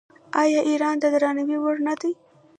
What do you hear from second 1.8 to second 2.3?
نه دی؟